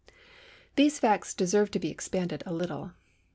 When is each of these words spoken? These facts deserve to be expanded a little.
These 0.77 0.97
facts 0.97 1.31
deserve 1.35 1.69
to 1.69 1.79
be 1.79 1.91
expanded 1.91 2.41
a 2.47 2.53
little. 2.55 2.93